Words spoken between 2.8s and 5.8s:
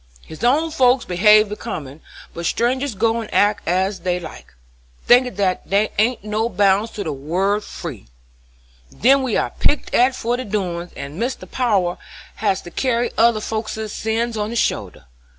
go and act as they like, thinkin' that